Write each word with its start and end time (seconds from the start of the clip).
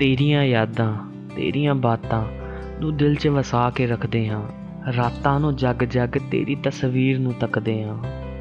ਤੇਰੀਆਂ 0.00 0.44
ਯਾਦਾਂ, 0.44 0.96
ਤੇਰੀਆਂ 1.36 1.74
ਬਾਤਾਂ 1.74 2.24
ਨੂੰ 2.80 2.96
ਦਿਲ 2.96 3.14
'ਚ 3.14 3.28
ਵਸਾ 3.28 3.70
ਕੇ 3.70 3.86
ਰੱਖਦੇ 3.86 4.28
ਹਾਂ। 4.28 4.42
ਰਾਤਾਂ 4.92 5.40
ਨੂੰ 5.40 5.56
ਜਗ 5.56 5.84
ਜਗ 5.84 6.08
ਤੇਰੀ 6.30 6.54
ਤਸਵੀਰ 6.54 7.18
ਨੂੰ 7.18 7.32
ਤੱਕਦੇ 7.32 7.84
ਹਾਂ। 7.84 7.98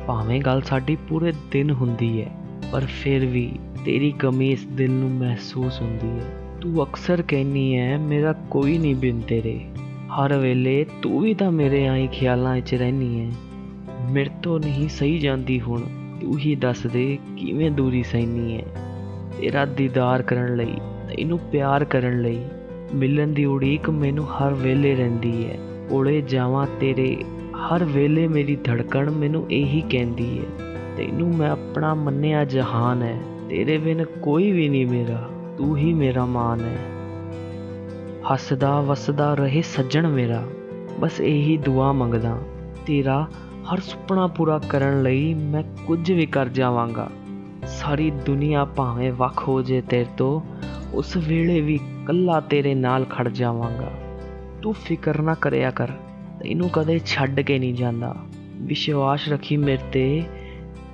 ਭਾਵੇਂ 0.08 0.42
ਗੱਲ 0.42 0.62
ਸਾਡੀ 0.62 0.96
ਪੂਰੇ 0.96 1.34
ਦਿਨ 1.52 1.72
ਹੁੰਦੀ 1.72 2.22
ਹੈ, 2.22 2.32
ਪਰ 2.72 2.86
ਫਿਰ 2.86 3.26
ਵੀ 3.26 3.52
ਤੇਰੀ 3.86 4.12
ਕਮੀ 4.12 4.52
ਇਸ 4.52 4.66
ਦਿਲ 4.66 4.92
ਨੂੰ 4.92 5.10
ਮਹਿਸੂਸ 5.10 5.82
ਹੁੰਦੀ 5.82 6.08
ਹੈ। 6.08 6.58
ਤੂੰ 6.62 6.84
ਅਕਸਰ 6.84 7.22
ਕਹਿਨੀ 7.22 7.78
ਹੈ, 7.78 7.98
ਮੇਰਾ 7.98 8.34
ਕੋਈ 8.34 8.78
ਨਹੀਂ 8.78 8.96
ਬਿਨ 8.96 9.22
ਤੇਰੇ। 9.22 9.60
ਹਰ 10.08 10.38
ਵੇਲੇ 10.38 10.86
ਤੂੰ 11.02 11.22
ਵੀ 11.22 11.34
ਤਾਂ 11.34 11.52
ਮੇਰੇ 11.52 11.88
ਆਈ 11.88 12.08
ਖਿਆਲਾਂ 12.08 12.60
'ਚ 12.60 12.74
ਰਹਿਨੀ 12.74 13.20
ਹੈ। 13.20 13.32
ਮੇਰੇ 14.12 14.30
ਤੋਂ 14.44 14.60
ਨਹੀਂ 14.60 14.90
ਸਹੀ 14.90 15.20
ਜਾਂਦੀ 15.20 15.62
ਹੁਣ, 15.62 15.82
ਤੂੰ 16.22 16.38
ਹੀ 16.38 16.56
ਦੱਸ 16.56 16.88
ਦੇ 16.88 17.18
ਕਿਵੇਂ 17.38 17.72
ਦੂਰੀ 17.72 18.04
ਸਹਿਨੀ 18.04 18.58
ਹੈ। 18.58 18.64
ਤੇਰਾ 19.40 19.66
ਦੀਦਾਰ 19.66 20.22
ਕਰਨ 20.22 20.56
ਲਈ 20.56 20.74
ਤੈਨੂੰ 21.10 21.40
ਪਿਆਰ 21.40 21.86
ਕਰਨ 21.86 22.22
ਲਈ। 22.22 22.46
ਮਿਲਣ 22.96 23.28
ਦੀ 23.28 23.46
ਉਡੀਕ 23.46 23.90
ਮੈਨੂੰ 23.90 24.26
ਹਰ 24.26 24.54
ਵੇਲੇ 24.54 24.96
ਰਹਿੰਦੀ 24.96 25.50
ਹੈ। 25.50 25.58
ਕੋਲੇ 25.90 26.22
ਜਾਵਾਂ 26.22 26.68
ਤੇਰੇ, 26.80 27.24
ਹਰ 27.56 27.84
ਵੇਲੇ 27.84 28.28
ਮੇਰੀ 28.28 28.56
ਧੜਕਣ 28.56 29.10
ਮੈਨੂੰ 29.10 29.46
ਇਹੀ 29.52 29.82
ਕਹਿੰਦੀ 29.82 30.40
ਹੈ। 30.40 30.66
ਤੈਨੂੰ 30.98 31.36
ਮੈਂ 31.36 31.52
ਆਪਣਾ 31.52 31.94
ਮੰਨਿਆ 31.94 32.46
ਜਹਾਨ 32.46 33.02
ਹੈ। 33.02 33.22
ਤੇਰੇ 33.50 33.78
ਬਿਨ 33.78 34.06
ਕੋਈ 34.06 34.52
ਵੀ 34.52 34.70
ਨਹੀਂ 34.70 34.88
ਮੇਰਾ, 34.88 35.30
ਤੂੰ 35.58 35.78
ਹੀ 35.78 35.94
ਮੇਰਾ 35.94 36.26
ਮਾਨ 36.26 36.60
ਹੈ। 36.60 36.78
ਹੱਸਦਾ 38.34 38.82
ਵਸਦਾ 38.82 39.34
ਰਹੇ 39.34 39.62
ਸੱਜਣ 39.62 40.08
ਮੇਰਾ, 40.08 40.48
ਬਸ 41.00 41.22
ਇਹੀ 41.22 41.58
ਦੁਆ 41.58 41.92
ਮੰਗਦਾ। 41.92 42.38
ਤੇਰਾ 42.86 43.28
ਹਰ 43.74 43.80
ਸੁਪਨਾ 43.80 44.28
ਪੂਰਾ 44.28 44.62
ਕਰਨ 44.70 45.04
ਲਈ 45.04 45.34
ਮੈਂ 45.34 45.64
ਕੁਝ 45.86 46.12
ਵੀ 46.12 46.26
ਕਰ 46.26 46.50
ਜਾਵਾਂਗਾ। 46.50 47.10
ਸਾਰੀ 47.68 48.12
ਦੁਨੀਆ 48.12 48.66
ਭਾਵੇਂ 48.66 49.14
ਵੱਖ 49.14 49.48
ਹੋ 49.48 49.62
ਜੇ 49.62 49.82
ਤੇਰੇ 49.82 50.06
ਤੋਂ 50.18 50.42
ਉਸ 50.94 51.18
ਵੇਲੇ 51.18 51.62
ਵੀ 51.62 51.80
ਕੱਲਾ 52.08 52.40
ਤੇਰੇ 52.40 52.76
ਨਾਲ 52.76 53.06
ਖੜ 53.06 53.30
ਜਾਵਾਂਗਾ। 53.30 53.92
ਤੂੰ 54.62 54.74
ਫਿਕਰ 54.74 55.22
ਨਾ 55.22 55.34
ਕਰਿਆ 55.34 55.72
ਕਰ, 55.72 55.88
ਤੈਨੂੰ 56.40 56.70
ਕਦੇ 56.70 57.00
ਛੱਡ 57.06 57.40
ਕੇ 57.40 57.60
ਨਹੀਂ 57.60 57.74
ਜਾਂਦਾ। 57.74 58.16
ਵਿਸ਼ਵਾਸ 58.62 59.28
ਰੱਖੀ 59.30 59.58
ਮੇਰੇ 59.58 59.92
ਤੇ, 59.92 60.24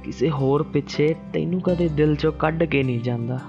ਕਿਸੇ 0.03 0.29
ਹੋਰ 0.29 0.63
ਪਿੱਛੇ 0.63 1.15
ਤੈਨੂੰ 1.33 1.61
ਕਦੇ 1.61 1.87
ਦਿਲ 1.87 2.15
ਚੋਂ 2.15 2.31
ਕੱਢ 2.31 2.63
ਕੇ 2.63 2.83
ਨਹੀਂ 2.83 2.99
ਜਾਂਦਾ। 2.99 3.39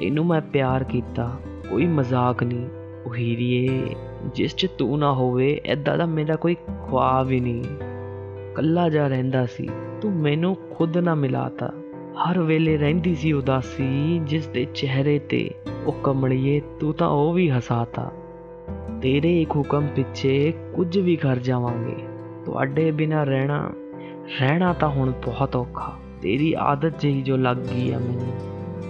ਤੈਨੂੰ 0.00 0.26
ਮੈਂ 0.26 0.40
ਪਿਆਰ 0.40 0.84
ਕੀਤਾ, 0.84 1.36
ਕੋਈ 1.70 1.86
ਮਜ਼ਾਕ 1.86 2.42
ਨਹੀਂ। 2.42 2.66
ਉਹ 3.06 3.14
ਹੀਰੀਏ 3.14 3.94
ਜਿਸ 4.34 4.54
'ਚ 4.56 4.66
ਤੂੰ 4.78 4.98
ਨਾ 4.98 5.12
ਹੋਵੇ 5.12 5.60
ਐਦਾਂ 5.64 5.98
ਦਾ 5.98 6.06
ਮੇਰਾ 6.06 6.36
ਕੋਈ 6.36 6.56
ਖੁਆਬ 6.88 7.30
ਹੀ 7.30 7.40
ਨਹੀਂ। 7.40 7.64
ਕੱਲਾ 8.54 8.88
ਜਾ 8.88 9.06
ਰਹਿੰਦਾ 9.06 9.46
ਸੀ, 9.46 9.68
ਤੂੰ 10.00 10.12
ਮੈਨੂੰ 10.12 10.56
ਖੁਦ 10.70 10.96
ਨਾ 10.98 11.14
ਮਿਲਾਤਾ। 11.14 11.72
ਹਰ 12.14 12.38
ਵੇਲੇ 12.38 12.76
ਰਹਿੰਦੀ 12.76 13.14
ਸੀ 13.14 13.32
ਉਦਾਸੀ, 13.32 14.18
ਜਿਸ 14.18 14.46
ਦੇ 14.46 14.64
ਚਿਹਰੇ 14.74 15.18
ਤੇ 15.18 15.50
ਉਹ 15.86 15.92
ਕਮਲੀਏ 15.92 16.60
ਤੂੰ 16.80 16.92
ਤਾਂ 16.94 17.08
ਉਹ 17.08 17.32
ਵੀ 17.32 17.48
ਹਸਾਤਾ 17.50 18.10
ਤੇਰੇ 19.02 19.40
ਇੱਕ 19.42 19.56
ਹੁਕਮ 19.56 19.86
ਪਿੱਛੇ 19.86 20.52
ਕੁਝ 20.74 20.98
ਵੀ 20.98 21.16
ਕਰ 21.16 21.38
ਜਾਵਾਂਗੇ। 21.38 21.96
ਤੁਹਾਡੇ 22.44 22.90
ਬਿਨਾ 22.90 23.24
ਰਹਿਣਾ 23.24 23.58
ਰਹਿਣਾ 24.40 24.72
ਤਾਂ 24.72 24.88
ਹੁਣ 24.88 25.10
ਬਹੁਤ 25.26 25.56
ਔਖਾ। 25.56 25.92
ਤੇਰੀ 26.22 26.54
ਆਦਤ 26.58 27.00
ਜਿਹੀ 27.00 27.22
ਜੋ 27.22 27.36
ਲੱਗ 27.36 27.56
ਗਈ 27.56 27.90
ਆ 27.90 27.98
ਮੈਨੂੰ, 27.98 28.32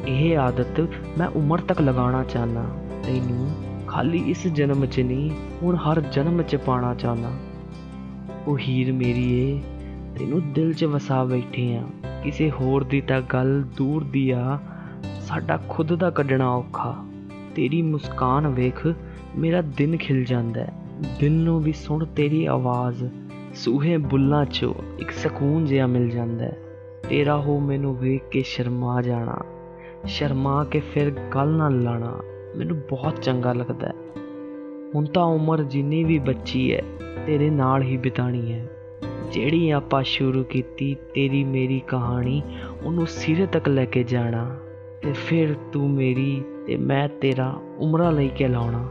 ਇਹ 0.08 0.39
ਆਦਤ 0.39 0.80
ਮੈਂ 1.19 1.28
ਉਮਰ 1.28 1.58
ਤੱਕ 1.58 1.80
ਲਗਾਉਣਾ 1.80 2.22
ਚਾਹਨਾ 2.25 2.69
ਤੈਨੂੰ 3.05 3.50
ਖਾਲੀ 3.86 4.22
ਇਸ 4.27 4.47
ਜਨਮ 4.47 4.86
'ਚ 4.86 5.00
ਨਹੀਂ, 5.00 5.30
ਹੁਣ 5.62 5.77
ਹਰ 5.77 6.00
ਜਨਮ 6.00 6.42
'ਚ 6.42 6.56
ਪਾਣਾ 6.56 6.95
ਚਾਹਨਾ 6.95 7.33
ਉਹ 8.47 8.58
ਹੀਰ 8.58 8.92
ਮੇਰੀ 8.92 9.33
ਏ 9.41 9.61
ਤੈਨੂੰ 10.19 10.52
ਦਿਲ 10.52 10.72
'ਚ 10.72 10.84
ਵਸਾ 10.84 11.25
ਬੈਠੇ 11.25 11.75
ਆ। 11.77 11.84
ਕਿਸੇ 12.25 12.50
ਹੋਰ 12.50 12.84
ਦੀ 12.84 13.00
ਤਾਂ 13.00 13.20
ਗੱਲ 13.20 13.62
ਦੂਰ 13.77 14.05
ਦੀ 14.05 14.30
ਆ। 14.30 14.58
ਸਾਡਾ 15.20 15.61
ਖੁਦ 15.69 15.94
ਦਾ 15.94 16.11
ਕੱਢਣਾ 16.11 16.50
ਔਖਾ। 16.50 17.05
ਤੇਰੀ 17.55 17.83
ਮੁਸਕਾਨ 17.83 18.48
ਵੇਖ 18.48 18.89
ਮੇਰਾ 19.39 19.61
ਦਿਨ 19.61 19.96
ਖਿਲ 19.96 20.24
ਜਾਂਦਾ 20.24 20.64
ਹੈ। 20.64 20.74
ਦਿਲ 21.20 21.33
ਨੂੰ 21.33 21.63
ਵੀ 21.63 21.73
ਸੁਣ 21.73 22.07
ਤੇਰੀ 22.07 22.46
ਆਵਾਜ਼। 22.46 23.05
ਸੂਹੇ 23.55 23.96
ਬੁੱਲਾਂ 23.96 24.45
'ਚੋਂ 24.45 24.74
ਇੱਕ 24.98 25.11
ਸਕੂਨ 25.11 25.64
ਜਿਹਾ 25.64 25.86
ਮਿਲ 25.86 26.11
ਜਾਂਦਾ 26.11 26.45
ਹੈ। 26.45 26.57
ਤੇਰਾ 27.08 27.36
ਹੋ 27.36 27.61
ਮੈਨੂੰ 27.61 27.98
ਵੇਖ 27.98 28.29
ਕੇ 28.30 28.42
ਸ਼ਰਮਾ 28.42 29.02
ਜਾਣਾ। 29.02 29.36
ਸ਼ਰਮਾ 30.07 30.64
ਕੇ 30.64 30.80
ਫਿਰ 30.80 31.11
ਗੱਲ 31.34 31.48
ਨਾ 31.48 31.68
ਲਾਣਾ। 31.68 32.20
ਮੈਨੂੰ 32.57 32.79
ਬਹੁਤ 32.79 33.23
ਚੰਗਾ 33.23 33.52
ਲੱਗਦਾ 33.52 33.89
ਹੈ। 33.89 33.95
ਹੁਣ 34.95 35.05
ਤਾਂ 35.05 35.24
ਉਮਰ 35.24 35.63
ਜਿੰਨੀ 35.63 36.05
ਵੀ 36.05 36.18
ਬੱਚੀ 36.18 36.74
ਹੈ, 36.74 36.83
ਤੇਰੇ 37.27 37.51
ਨਾਲ 37.51 37.83
ਹੀ 37.83 37.96
ਬਿਤਾਣੀ 37.96 38.52
ਹੈ। 38.52 38.68
ਜਿਹੜੀ 39.34 39.70
ਆਪਾਂ 39.70 40.02
ਸ਼ੁਰੂ 40.02 40.45
ਕੀਤੀ, 40.45 40.96
ਤੇਰੀ 41.14 41.45
ਮੇਰੀ 41.45 41.80
ਕਹਾਣੀ, 41.80 42.42
ਉਹਨੂੰ 42.84 43.06
ਸਿਰੇ 43.06 43.46
ਤੱਕ 43.46 43.68
ਲੈ 43.68 43.84
ਕੇ 43.84 44.02
ਜਾਣਾ 44.05 44.56
ਤੇ 45.02 45.12
ਫਿਰ 45.12 45.55
ਤੂੰ 45.72 45.90
ਮੇਰੀ 45.90 46.42
ਤੇ 46.67 46.77
ਮੈਂ 46.77 47.08
ਤੇਰਾ 47.08 47.61
ਉਮਰਾਂ 47.78 48.12
ਲਈ 48.12 48.28
ਕੇ 48.28 48.48
ਲਾਉਣਾ। 48.48 48.89